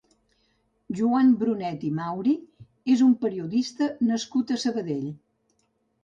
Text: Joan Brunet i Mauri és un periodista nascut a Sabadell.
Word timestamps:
Joan 0.99 1.27
Brunet 1.41 1.83
i 1.89 1.91
Mauri 1.99 2.33
és 2.93 3.03
un 3.07 3.11
periodista 3.25 3.91
nascut 4.13 4.55
a 4.55 4.59
Sabadell. 4.63 5.05